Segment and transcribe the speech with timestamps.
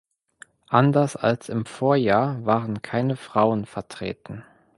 [0.69, 4.43] Anders als im Vorjahr waren keine Frauen vertreten.